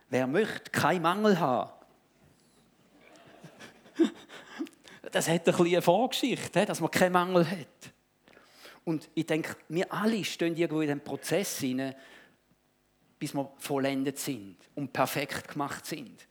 wer 0.09 0.27
möchte 0.27 0.71
keinen 0.71 1.01
Mangel 1.01 1.39
haben? 1.39 1.71
Das 5.09 5.29
hat 5.29 5.35
ein 5.35 5.43
bisschen 5.45 5.67
eine 5.67 5.81
Vorgeschichte, 5.81 6.65
dass 6.65 6.81
man 6.81 6.91
keinen 6.91 7.13
Mangel 7.13 7.49
hat. 7.49 7.93
Und 8.87 9.09
ich 9.15 9.25
denke, 9.25 9.57
wir 9.67 9.91
alle 9.91 10.23
stehen 10.23 10.55
irgendwo 10.55 10.79
in 10.79 10.87
dem 10.87 11.01
Prozess 11.01 11.59
hinein, 11.59 11.93
bis 13.19 13.33
wir 13.33 13.51
vollendet 13.57 14.17
sind 14.17 14.55
und 14.75 14.93
perfekt 14.93 15.49
gemacht 15.49 15.85
sind. 15.85 16.25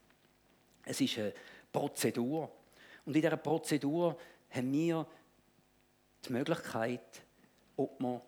Es 0.83 0.99
ist 1.03 1.19
eine 1.19 1.35
Prozedur. 1.71 2.51
Und 3.05 3.15
in 3.15 3.21
dieser 3.21 3.37
Prozedur 3.37 4.19
haben 4.49 4.73
wir 4.73 5.07
die 6.25 6.33
Möglichkeit, 6.33 7.23
ob 7.77 8.01
wir 8.01 8.23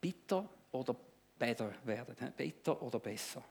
bitter 0.00 0.48
oder 0.70 0.94
besser 1.36 1.74
werden. 1.82 2.32
Bitter 2.36 2.80
oder 2.80 3.00
besser. 3.00 3.42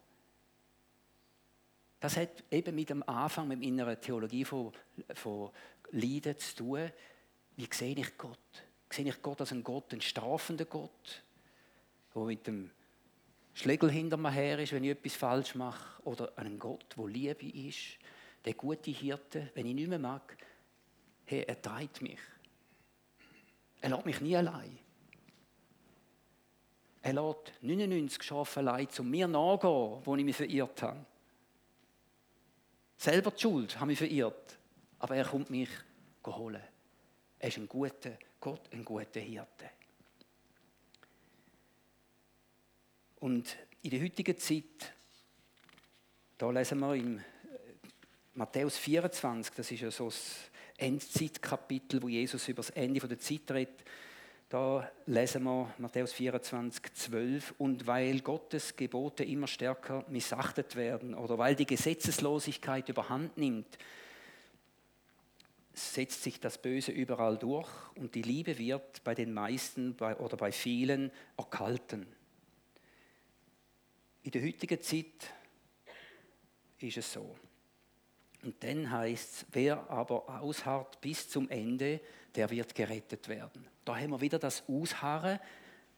Das 2.00 2.16
hat 2.16 2.42
eben 2.50 2.74
mit 2.74 2.90
dem 2.90 3.04
Anfang, 3.04 3.50
mit 3.50 3.60
meiner 3.60 4.00
Theologie 4.00 4.46
von, 4.46 4.72
von 5.14 5.50
Leiden 5.92 6.40
zu 6.40 6.56
tun. 6.56 6.90
Wie 7.58 7.68
sehe 7.70 7.96
ich 7.98 8.18
Gott? 8.18 8.71
Sehe 8.94 9.08
ich 9.08 9.22
Gott 9.22 9.40
als 9.42 9.52
einen 9.52 9.64
Gott, 9.64 9.92
einen 9.92 10.02
strafenden 10.02 10.68
Gott, 10.70 11.24
der 12.14 12.24
mit 12.24 12.48
dem 12.48 12.72
Schlägel 13.54 13.92
hinter 13.92 14.18
mir 14.18 14.32
her 14.32 14.60
ist, 14.60 14.72
wenn 14.74 14.84
ich 14.84 14.92
etwas 14.92 15.14
falsch 15.14 15.56
mache, 15.56 16.02
oder 16.04 16.32
einen 16.38 16.58
Gott, 16.58 16.86
der 16.98 17.08
Liebe 17.08 17.46
ist, 17.46 17.98
der 18.46 18.54
gute 18.54 18.92
Hirte, 18.92 19.52
wenn 19.54 19.66
ich 19.68 19.76
nicht 19.76 19.90
mehr 19.90 20.00
mag, 20.00 20.38
hey, 21.26 21.44
er 21.48 21.62
treibt 21.62 22.02
mich. 22.02 22.20
Er 23.82 23.90
lässt 23.90 24.06
mich 24.06 24.22
nie 24.22 24.36
allein. 24.36 24.78
Er 27.02 27.14
lässt 27.14 27.54
99 27.62 28.22
Schafe 28.22 28.60
allein 28.60 28.90
zu 28.90 29.04
mir 29.04 29.28
nachgehen, 29.28 30.02
wo 30.04 30.16
ich 30.16 30.24
mich 30.24 30.36
verirrt 30.36 30.82
habe. 30.84 31.06
Selber 32.98 33.32
die 33.32 33.42
Schuld, 33.42 33.76
habe 33.78 33.88
mich 33.88 33.98
verirrt. 33.98 34.60
Aber 35.00 35.16
er 35.16 35.26
kommt 35.26 35.50
mich 35.50 35.70
holen. 36.26 36.62
Er 37.40 37.48
ist 37.48 37.58
ein 37.58 37.68
guter 37.68 38.12
Gott 38.42 38.74
ein 38.74 38.84
guter 38.84 39.20
Hirte. 39.20 39.70
Und 43.20 43.56
in 43.84 43.92
der 43.92 44.02
heutigen 44.02 44.36
Zeit, 44.36 44.94
da 46.40 46.50
lesen 46.50 46.80
wir 46.80 46.96
im 46.96 47.20
äh, 47.20 47.22
Matthäus 48.34 48.78
24, 48.80 49.54
das 49.54 49.72
ist 49.72 49.82
ja 49.82 49.92
so 49.92 50.06
das 50.06 50.38
Endzeitkapitel, 50.76 52.02
wo 52.02 52.10
Jesus 52.10 52.48
über 52.48 52.64
das 52.64 52.72
Ende 52.72 53.08
der 53.08 53.20
Zeit 53.20 53.52
redet. 53.52 53.84
Da 54.50 54.92
lesen 55.06 55.44
wir 55.44 55.72
Matthäus 55.78 56.12
24, 56.14 56.94
12. 56.94 57.54
Und 57.60 57.86
weil 57.86 58.22
Gottes 58.22 58.76
Gebote 58.76 59.24
immer 59.24 59.46
stärker 59.46 60.04
missachtet 60.10 60.76
werden 60.76 61.14
oder 61.14 61.38
weil 61.38 61.56
die 61.56 61.68
Gesetzeslosigkeit 61.68 62.90
überhand 62.90 63.38
nimmt, 63.38 63.78
setzt 65.74 66.24
sich 66.24 66.40
das 66.40 66.58
Böse 66.58 66.92
überall 66.92 67.38
durch 67.38 67.70
und 67.96 68.16
die 68.16 68.22
Liebe 68.22 68.58
wird 68.58 69.04
bei 69.04 69.16
den 69.16 69.34
meisten 69.34 69.94
oder 69.94 70.38
bei 70.38 70.52
vielen 70.52 71.12
erkalten. 71.38 72.06
In 74.24 74.32
der 74.32 74.44
heutigen 74.44 74.82
Zeit 74.82 75.34
ist 76.80 76.98
es 76.98 77.14
so. 77.14 77.36
Und 78.44 78.64
dann 78.64 78.90
heißt 78.90 79.34
es, 79.34 79.46
wer 79.52 79.90
aber 79.90 80.42
ausharrt 80.42 81.00
bis 81.00 81.30
zum 81.30 81.48
Ende, 81.50 82.02
der 82.36 82.50
wird 82.50 82.74
gerettet 82.74 83.28
werden. 83.28 83.68
Da 83.86 83.96
haben 83.96 84.12
wir 84.12 84.22
wieder 84.22 84.40
das 84.40 84.64
Ausharren, 84.68 85.40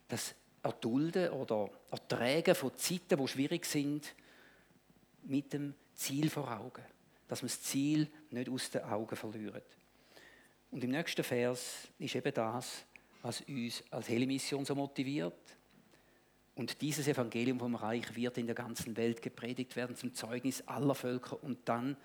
das 0.07 0.35
Erdulden 0.61 1.31
oder 1.31 1.69
Erträgen 1.91 2.55
von 2.55 2.75
Zeiten, 2.77 3.17
die 3.17 3.27
schwierig 3.27 3.65
sind, 3.65 4.13
mit 5.23 5.53
dem 5.53 5.73
Ziel 5.93 6.29
vor 6.29 6.51
Augen. 6.51 6.83
Dass 7.33 7.41
wir 7.41 7.49
das 7.49 7.63
Ziel 7.63 8.07
nicht 8.29 8.47
aus 8.47 8.69
den 8.69 8.83
Augen 8.83 9.15
verlieren. 9.15 9.63
Und 10.69 10.83
im 10.83 10.91
nächsten 10.91 11.23
Vers 11.23 11.87
ist 11.97 12.13
eben 12.13 12.31
das, 12.31 12.85
was 13.23 13.41
uns 13.41 13.83
als 13.89 14.07
Helle-Mission 14.07 14.63
so 14.65 14.75
motiviert. 14.75 15.57
Und 16.53 16.79
dieses 16.79 17.07
Evangelium 17.07 17.57
vom 17.57 17.73
Reich 17.73 18.15
wird 18.15 18.37
in 18.37 18.45
der 18.45 18.53
ganzen 18.53 18.95
Welt 18.97 19.19
gepredigt 19.23 19.75
werden 19.75 19.95
zum 19.95 20.13
Zeugnis 20.13 20.61
aller 20.67 20.93
Völker. 20.93 21.41
Und 21.41 21.67
dann 21.67 21.97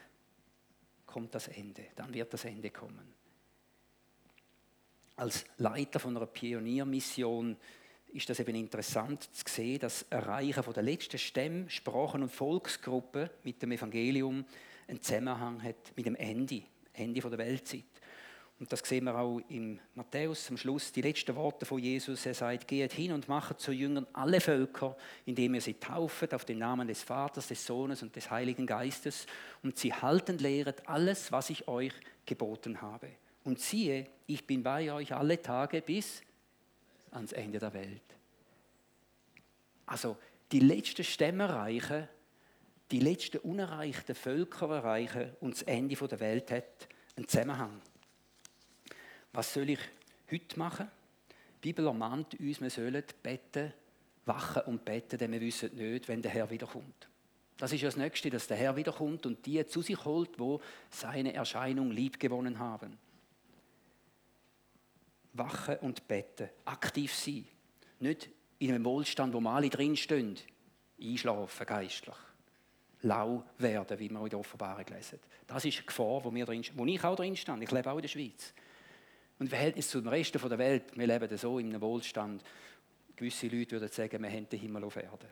kommt 1.05 1.35
das 1.35 1.49
Ende, 1.49 1.85
dann 1.95 2.15
wird 2.15 2.33
das 2.33 2.47
Ende 2.47 2.71
kommen. 2.71 3.13
Als 5.17 5.45
Leiter 5.59 6.01
von 6.01 6.17
einer 6.17 6.25
Pioniermission 6.25 7.55
ist 8.15 8.31
das 8.31 8.41
eben 8.41 8.55
interessant 8.55 9.25
zu 9.25 9.45
sehen, 9.47 9.81
dass 9.81 10.07
Erreichen 10.09 10.63
von 10.63 10.73
der 10.73 10.85
letzten 10.85 11.19
Stämme, 11.19 11.69
Sprachen 11.69 12.23
und 12.23 12.33
Volksgruppen 12.33 13.29
mit 13.45 13.61
dem 13.61 13.73
Evangelium 13.73 14.47
einen 14.89 15.03
Zusammenhang 15.03 15.63
hat 15.63 15.93
mit 15.95 16.07
dem 16.07 16.17
Ende, 16.17 16.63
Ende 16.93 17.21
der 17.21 17.39
Weltzeit. 17.39 17.85
Und 18.61 18.73
das 18.73 18.81
sehen 18.81 19.05
wir 19.05 19.17
auch 19.17 19.41
im 19.51 19.79
Matthäus 19.95 20.51
am 20.51 20.57
Schluss, 20.57 20.91
die 20.91 21.03
letzten 21.03 21.37
Worte 21.37 21.65
von 21.65 21.79
Jesus. 21.79 22.27
Er 22.27 22.35
sagt, 22.35 22.67
geht 22.67 22.93
hin 22.93 23.13
und 23.13 23.29
macht 23.29 23.61
zu 23.61 23.71
Jüngern 23.71 24.07
alle 24.13 24.41
Völker, 24.41 24.97
indem 25.27 25.55
ihr 25.55 25.61
sie 25.61 25.75
tauft 25.75 26.35
auf 26.35 26.45
den 26.45 26.59
Namen 26.59 26.89
des 26.89 27.05
Vaters, 27.05 27.47
des 27.47 27.65
Sohnes 27.65 28.03
und 28.03 28.17
des 28.17 28.29
Heiligen 28.31 28.67
Geistes 28.67 29.27
und 29.63 29.79
sie 29.79 29.93
halten 29.93 30.39
lehret 30.39 30.89
alles, 30.89 31.31
was 31.31 31.51
ich 31.51 31.69
euch 31.69 31.93
geboten 32.27 32.83
habe. 32.83 33.11
Und 33.45 33.61
siehe, 33.61 34.09
ich 34.27 34.45
bin 34.45 34.65
bei 34.65 34.93
euch 34.93 35.15
alle 35.15 35.41
Tage 35.41 35.81
bis 35.81 36.23
ans 37.13 37.33
Ende 37.33 37.61
der 37.61 37.73
Welt. 37.73 38.03
Also 39.87 40.17
die 40.51 40.61
letzten 40.61 41.05
Stämme 41.05 41.45
erreichen, 41.45 42.09
die 42.91 43.01
letzten 43.01 43.39
unerreichten 43.39 44.15
Völker 44.15 44.69
erreichen 44.71 45.37
und 45.41 45.55
das 45.55 45.63
Ende 45.63 45.95
der 45.97 46.21
Welt 46.21 46.51
hat 46.51 46.89
einen 47.17 47.29
Zusammenhang. 47.29 47.81
Was 49.33 49.53
soll 49.53 49.71
ich 49.71 49.81
heute 50.31 50.59
machen? 50.59 50.91
Die 51.63 51.69
Bibel 51.69 51.87
ermahnt 51.87 52.39
uns, 52.41 52.61
wir 52.61 52.71
sollen 52.71 53.03
beten, 53.23 53.73
wachen 54.25 54.63
und 54.67 54.85
beten, 54.85 55.19
denn 55.19 55.33
wir 55.33 55.41
wissen 55.41 55.75
nicht, 55.75 56.09
wenn 56.09 56.23
der 56.23 56.31
Herr 56.31 56.49
wiederkommt. 56.51 57.09
Das 57.57 57.73
ist 57.73 57.81
ja 57.81 57.89
das 57.89 57.97
Nächste, 57.97 58.31
dass 58.31 58.47
der 58.47 58.57
Herr 58.57 58.77
wiederkommt 58.77 59.27
und 59.27 59.45
die 59.45 59.67
zu 59.67 59.83
sich 59.83 60.05
holt, 60.05 60.39
wo 60.39 60.61
seine 60.91 61.35
Erscheinung 61.35 61.91
liebgewonnen 61.91 62.59
haben. 62.59 62.97
Wachen 65.33 65.77
und 65.79 66.07
beten, 66.07 66.49
aktiv 66.65 67.15
sein. 67.15 67.47
Nicht 67.99 68.31
in 68.61 68.71
einem 68.71 68.85
Wohlstand, 68.85 69.35
wo 69.35 69.41
wir 69.41 69.51
alle 69.51 69.69
drinstehen, 69.69 70.37
einschlafen 71.01 71.67
geistlich. 71.67 72.17
Lau 73.03 73.45
werden, 73.59 73.99
wie 73.99 74.11
wir 74.11 74.23
in 74.23 74.29
der 74.31 74.39
Offenbarung 74.39 74.85
lesen. 74.87 75.21
Das 75.47 75.65
ist 75.65 75.77
eine 75.77 75.87
Gefahr, 75.87 76.25
wo, 76.25 76.35
wir 76.35 76.45
drin, 76.47 76.65
wo 76.75 76.85
ich 76.85 77.03
auch 77.05 77.17
drin 77.17 77.37
stand. 77.37 77.63
Ich 77.63 77.71
lebe 77.71 77.91
auch 77.91 77.97
in 77.97 78.03
der 78.03 78.09
Schweiz. 78.09 78.53
Und 79.39 79.47
im 79.47 79.51
Verhältnis 79.51 79.89
zum 79.89 80.07
Rest 80.09 80.35
der 80.35 80.59
Welt, 80.59 80.97
wir 80.97 81.07
leben 81.07 81.39
so 81.39 81.59
in 81.59 81.69
einem 81.69 81.81
Wohlstand. 81.81 82.43
Gewisse 83.15 83.47
Leute 83.47 83.73
würden 83.73 83.89
sagen, 83.89 84.23
wir 84.23 84.31
haben 84.31 84.49
den 84.49 84.61
Himmel 84.61 84.85
auf 84.85 84.97
Erde. 84.97 85.29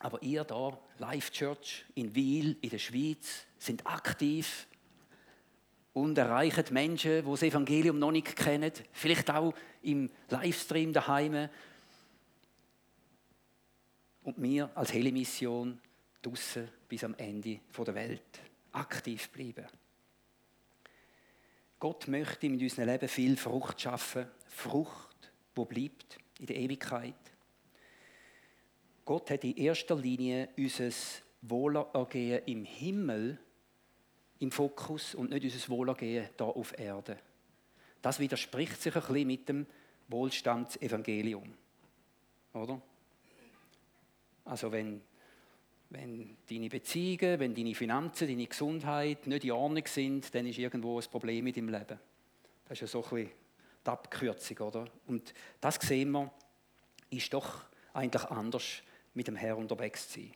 Aber 0.00 0.22
ihr 0.22 0.44
da, 0.44 0.78
Life 0.98 1.32
Church 1.32 1.84
in 1.94 2.14
Wiel, 2.14 2.56
in 2.60 2.70
der 2.70 2.78
Schweiz, 2.78 3.44
sind 3.58 3.86
aktiv 3.86 4.66
und 5.92 6.16
erreichen 6.16 6.64
Menschen, 6.70 7.24
die 7.24 7.30
das 7.30 7.42
Evangelium 7.42 7.98
noch 7.98 8.12
nicht 8.12 8.36
kennen, 8.36 8.72
vielleicht 8.92 9.30
auch 9.30 9.52
im 9.82 10.08
Livestream 10.28 10.92
daheim. 10.92 11.48
Und 14.28 14.42
wir 14.42 14.70
als 14.74 14.92
Helle 14.92 15.10
Mission 15.10 15.80
draussen 16.20 16.68
bis 16.86 17.02
am 17.02 17.14
Ende 17.14 17.60
der 17.74 17.94
Welt 17.94 18.40
aktiv 18.72 19.30
bleiben. 19.30 19.64
Gott 21.78 22.08
möchte 22.08 22.50
mit 22.50 22.60
unserem 22.60 22.90
Leben 22.90 23.08
viel 23.08 23.38
Frucht 23.38 23.80
schaffen. 23.80 24.26
Frucht, 24.48 25.32
wo 25.54 25.64
bleibt 25.64 26.18
in 26.40 26.44
der 26.44 26.56
Ewigkeit. 26.56 27.14
Gott 29.06 29.30
hat 29.30 29.44
in 29.44 29.56
erster 29.56 29.96
Linie 29.96 30.50
unser 30.58 30.90
Wohlergehen 31.40 32.42
im 32.44 32.66
Himmel 32.66 33.38
im 34.40 34.50
Fokus 34.50 35.14
und 35.14 35.30
nicht 35.30 35.44
unser 35.44 35.68
Wohlergehen 35.70 36.28
hier 36.36 36.46
auf 36.46 36.78
Erde. 36.78 37.16
Das 38.02 38.20
widerspricht 38.20 38.82
sich 38.82 38.94
ein 38.94 39.00
bisschen 39.00 39.26
mit 39.26 39.48
dem 39.48 39.66
Wohlstandsevangelium. 40.08 41.54
Oder? 42.52 42.82
Also 44.48 44.72
wenn 44.72 45.02
wenn 45.90 46.36
deine 46.48 46.68
Beziehungen, 46.68 47.40
wenn 47.40 47.54
deine 47.54 47.74
Finanzen, 47.74 48.28
deine 48.28 48.46
Gesundheit 48.46 49.26
nicht 49.26 49.44
in 49.44 49.52
Ordnung 49.52 49.86
sind, 49.86 50.34
dann 50.34 50.46
ist 50.46 50.58
irgendwo 50.58 51.00
ein 51.00 51.10
Problem 51.10 51.46
in 51.46 51.54
deinem 51.54 51.70
Leben. 51.70 51.98
Das 52.64 52.72
ist 52.72 52.80
ja 52.80 52.86
so 52.86 53.16
ein 53.16 53.30
die 53.86 53.90
Abkürzung, 53.90 54.58
oder? 54.58 54.84
Und 55.06 55.32
das 55.60 55.76
sehen 55.76 56.10
wir, 56.10 56.30
ist 57.10 57.32
doch 57.32 57.62
eigentlich 57.94 58.24
anders, 58.24 58.82
mit 59.14 59.28
dem 59.28 59.36
Herrn 59.36 59.58
unterwegs 59.58 60.08
zu 60.08 60.20
sein. 60.20 60.32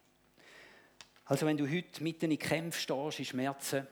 Also 1.27 1.45
wenn 1.47 1.59
du 1.59 1.71
heute 1.71 2.03
mitten 2.03 2.31
in 2.31 2.39
Kämpfen 2.39 2.81
stehst, 2.81 3.19
in 3.19 3.25
Schmerzen, 3.27 3.87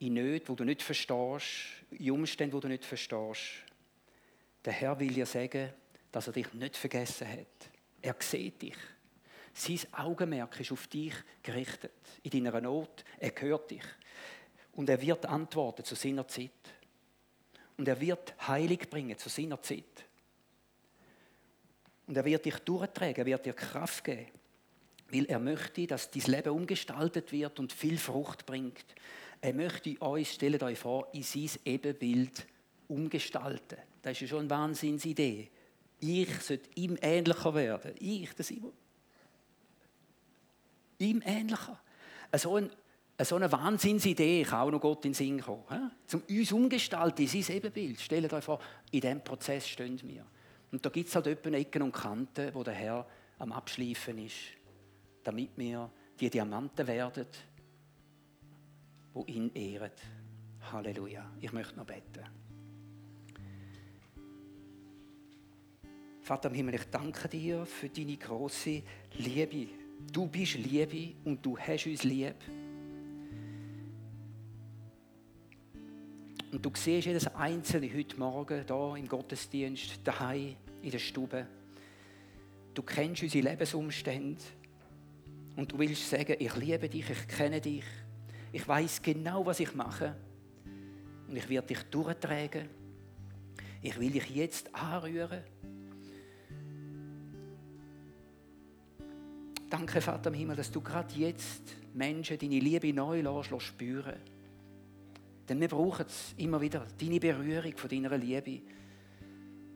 in 0.00 0.14
Nöten, 0.14 0.48
wo 0.48 0.54
du 0.54 0.64
nicht 0.64 0.82
verstehst, 0.82 1.46
in 1.90 2.10
Umständen, 2.10 2.54
wo 2.54 2.60
du 2.60 2.68
nicht 2.68 2.84
verstehst, 2.84 3.64
der 4.64 4.72
Herr 4.74 5.00
will 5.00 5.12
dir 5.12 5.26
sagen, 5.26 5.72
dass 6.18 6.26
er 6.26 6.32
dich 6.32 6.52
nicht 6.52 6.76
vergessen 6.76 7.28
hat. 7.28 7.70
Er 8.02 8.16
sieht 8.18 8.60
dich. 8.60 8.74
Sein 9.54 9.78
Augenmerk 9.92 10.58
ist 10.58 10.72
auf 10.72 10.88
dich 10.88 11.14
gerichtet, 11.44 11.92
in 12.24 12.44
deiner 12.44 12.60
Not. 12.60 13.04
Er 13.20 13.32
hört 13.38 13.70
dich. 13.70 13.84
Und 14.72 14.90
er 14.90 15.00
wird 15.00 15.26
antworten 15.26 15.84
zu 15.84 15.94
seiner 15.94 16.26
Zeit. 16.26 16.50
Und 17.76 17.86
er 17.86 18.00
wird 18.00 18.34
Heilig 18.48 18.90
bringen 18.90 19.16
zu 19.16 19.28
seiner 19.28 19.62
Zeit. 19.62 19.84
Und 22.08 22.16
er 22.16 22.24
wird 22.24 22.46
dich 22.46 22.58
durchtragen, 22.58 23.18
er 23.18 23.26
wird 23.26 23.46
dir 23.46 23.52
Kraft 23.52 24.02
geben. 24.02 24.26
Weil 25.10 25.26
er 25.26 25.38
möchte, 25.38 25.86
dass 25.86 26.10
dein 26.10 26.22
Leben 26.22 26.50
umgestaltet 26.50 27.30
wird 27.30 27.60
und 27.60 27.72
viel 27.72 27.96
Frucht 27.96 28.44
bringt. 28.44 28.86
Er 29.40 29.54
möchte 29.54 30.02
euch, 30.02 30.32
stellt 30.32 30.64
euch 30.64 30.80
vor, 30.80 31.14
in 31.14 31.22
sein 31.22 31.50
Ebenbild 31.64 32.44
umgestalten. 32.88 33.78
Das 34.02 34.14
ist 34.14 34.22
ja 34.22 34.26
schon 34.26 34.40
eine 34.40 34.50
Wahnsinnsidee. 34.50 35.50
Ich 36.00 36.40
sollte 36.40 36.68
ihm 36.74 36.96
ähnlicher 37.00 37.54
werden. 37.54 37.92
Ich, 37.98 38.32
das 38.34 38.48
Simon 38.48 38.72
ihm 40.98 41.22
ähnlicher. 41.24 41.78
So, 42.36 42.56
ein, 42.56 42.70
so 43.22 43.36
eine 43.36 43.50
Wahnsinnsidee 43.50 44.42
kann 44.42 44.68
auch 44.68 44.70
noch 44.70 44.80
Gott 44.80 45.04
in 45.04 45.12
den 45.12 45.14
Sinn 45.14 45.40
kommen. 45.40 45.64
He? 45.68 45.76
Zum 46.06 46.22
uns 46.28 46.52
umgestalten 46.52 47.22
in 47.22 47.28
sein 47.28 47.56
Ebenbild. 47.56 48.00
Stellt 48.00 48.32
euch 48.32 48.44
vor, 48.44 48.60
in 48.90 49.00
diesem 49.00 49.22
Prozess 49.22 49.66
stehen 49.68 50.00
wir. 50.02 50.26
Und 50.70 50.84
da 50.84 50.90
gibt 50.90 51.08
es 51.08 51.14
halt 51.14 51.26
etwa 51.28 51.50
Ecken 51.50 51.82
und 51.82 51.92
Kanten, 51.92 52.54
wo 52.54 52.62
der 52.62 52.74
Herr 52.74 53.06
am 53.38 53.52
Abschleifen 53.52 54.18
ist, 54.18 54.36
damit 55.24 55.50
wir 55.56 55.90
die 56.20 56.28
Diamanten 56.28 56.86
werden, 56.86 57.26
wo 59.14 59.24
ihn 59.24 59.50
ehren. 59.54 59.92
Halleluja. 60.72 61.30
Ich 61.40 61.52
möchte 61.52 61.76
noch 61.76 61.86
beten. 61.86 62.24
Vater 66.28 66.50
im 66.50 66.56
Himmel, 66.56 66.74
ich 66.74 66.84
danke 66.90 67.26
dir 67.26 67.64
für 67.64 67.88
deine 67.88 68.18
große 68.18 68.82
Liebe 69.16 69.68
Du 70.12 70.26
bist 70.26 70.56
Liebe 70.56 71.14
und 71.24 71.42
du 71.44 71.58
hast 71.58 71.86
uns 71.86 72.04
lieb. 72.04 72.34
Und 76.52 76.62
du 76.62 76.70
siehst 76.74 77.06
jedes 77.06 77.34
Einzelne 77.34 77.90
heute 77.94 78.18
Morgen 78.18 78.62
hier 78.66 78.94
im 78.98 79.08
Gottesdienst, 79.08 80.00
daheim, 80.04 80.56
in 80.82 80.90
der 80.90 80.98
Stube. 80.98 81.46
Du 82.74 82.82
kennst 82.82 83.22
unsere 83.22 83.48
Lebensumstände 83.48 84.42
und 85.56 85.72
du 85.72 85.78
willst 85.78 86.10
sagen, 86.10 86.36
ich 86.38 86.56
liebe 86.56 86.90
dich, 86.90 87.08
ich 87.08 87.26
kenne 87.26 87.58
dich, 87.58 87.84
ich 88.52 88.68
weiß 88.68 89.00
genau, 89.00 89.46
was 89.46 89.60
ich 89.60 89.74
mache 89.74 90.14
und 91.26 91.36
ich 91.38 91.48
werde 91.48 91.68
dich 91.68 91.82
durchtragen. 91.84 92.68
Ich 93.80 93.98
will 93.98 94.10
dich 94.10 94.28
jetzt 94.28 94.74
anrühren 94.74 95.42
Danke, 99.68 100.00
Vater 100.00 100.30
im 100.30 100.34
Himmel, 100.34 100.56
dass 100.56 100.70
du 100.70 100.80
gerade 100.80 101.14
jetzt 101.14 101.76
Menschen 101.92 102.38
deine 102.38 102.58
Liebe 102.58 102.90
neu 102.94 103.20
lässt, 103.20 103.62
spüren. 103.62 104.16
Denn 105.46 105.60
wir 105.60 105.68
brauchen 105.68 106.06
es 106.06 106.34
immer 106.38 106.58
wieder, 106.58 106.86
deine 106.98 107.20
Berührung 107.20 107.76
von 107.76 107.90
deiner 107.90 108.16
Liebe, 108.16 108.62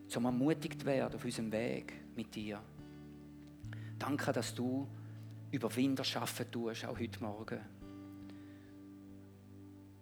zum 0.08 0.24
ermutigt 0.24 0.84
werden 0.86 1.14
auf 1.14 1.24
unserem 1.24 1.52
Weg 1.52 1.92
mit 2.16 2.34
dir. 2.34 2.62
Danke, 3.98 4.32
dass 4.32 4.54
du 4.54 4.88
Überwinder 5.50 6.04
schaffen 6.04 6.50
tust, 6.50 6.86
auch 6.86 6.98
heute 6.98 7.22
Morgen. 7.22 7.60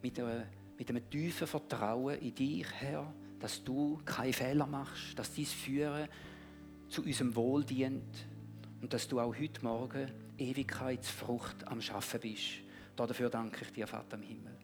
Mit 0.02 0.20
einem, 0.20 0.44
mit 0.78 0.88
einem 0.88 1.10
tiefen 1.10 1.48
Vertrauen 1.48 2.18
in 2.20 2.34
dich, 2.34 2.66
Herr, 2.78 3.12
dass 3.40 3.62
du 3.64 3.98
keine 4.04 4.32
Fehler 4.32 4.66
machst, 4.66 5.18
dass 5.18 5.34
dein 5.34 5.44
Führen 5.44 6.08
zu 6.88 7.02
unserem 7.02 7.34
Wohl 7.34 7.64
dient 7.64 8.26
und 8.80 8.92
dass 8.92 9.08
du 9.08 9.20
auch 9.20 9.34
heute 9.34 9.62
Morgen 9.62 10.10
Ewigkeitsfrucht 10.38 11.66
am 11.68 11.80
Schaffen 11.80 12.20
bist. 12.20 12.62
Dafür 12.96 13.30
danke 13.30 13.64
ich 13.64 13.72
dir, 13.72 13.86
Vater 13.86 14.16
im 14.16 14.22
Himmel. 14.22 14.56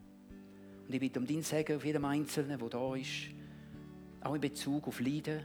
Und 0.87 0.93
ich 0.93 0.99
bitte 0.99 1.19
um 1.19 1.27
dein 1.27 1.41
Segen 1.41 1.77
auf 1.77 1.85
jedem 1.85 2.05
Einzelnen, 2.05 2.57
der 2.57 2.69
da 2.69 2.95
ist, 2.95 3.29
auch 4.21 4.35
in 4.35 4.41
Bezug 4.41 4.87
auf 4.87 4.99
Leiden. 4.99 5.43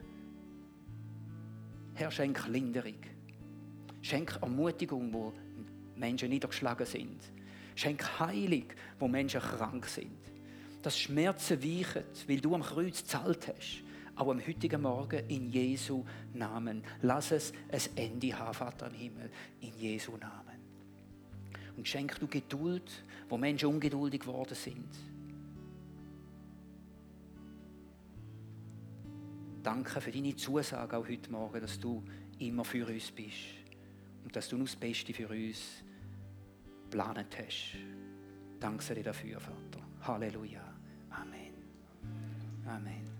Herr, 1.94 2.10
schenk 2.10 2.46
Linderung. 2.48 3.00
Schenk 4.00 4.38
Ermutigung, 4.40 5.12
wo 5.12 5.32
Menschen 5.96 6.30
niedergeschlagen 6.30 6.86
sind. 6.86 7.20
Schenk 7.74 8.18
Heilung, 8.18 8.64
wo 8.98 9.08
Menschen 9.08 9.40
krank 9.40 9.86
sind. 9.86 10.18
Dass 10.82 10.98
Schmerzen 10.98 11.62
weichen, 11.62 12.02
weil 12.26 12.40
du 12.40 12.54
am 12.54 12.62
Kreuz 12.62 13.04
zahlt 13.04 13.48
hast 13.48 13.84
auch 14.16 14.30
am 14.30 14.46
heutigen 14.46 14.82
Morgen 14.82 15.28
in 15.28 15.50
Jesu 15.50 16.04
Namen. 16.34 16.82
Lass 17.02 17.32
es 17.32 17.52
ein 17.70 17.80
Ende 17.96 18.38
haben, 18.38 18.54
Vater 18.54 18.88
im 18.88 18.94
Himmel, 18.94 19.30
in 19.60 19.72
Jesu 19.78 20.16
Namen. 20.16 20.60
Und 21.76 21.88
schenk 21.88 22.18
du 22.20 22.26
Geduld, 22.26 23.04
wo 23.28 23.38
Menschen 23.38 23.68
ungeduldig 23.68 24.20
geworden 24.20 24.54
sind. 24.54 24.94
Danke 29.62 30.00
für 30.00 30.10
deine 30.10 30.34
Zusage 30.34 30.96
auch 30.96 31.08
heute 31.08 31.30
Morgen, 31.30 31.60
dass 31.60 31.78
du 31.78 32.02
immer 32.40 32.64
für 32.64 32.86
uns 32.86 33.10
bist 33.12 33.62
und 34.24 34.34
dass 34.34 34.48
du 34.48 34.56
nur 34.56 34.66
das 34.66 34.76
Beste 34.76 35.14
für 35.14 35.28
uns 35.28 35.82
geplant 36.90 37.36
hast. 37.38 37.76
Danke 38.58 38.94
dir 38.94 39.04
dafür, 39.04 39.40
Vater. 39.40 39.80
Halleluja. 40.02 40.62
Amen. 41.10 41.54
Amen. 42.66 43.11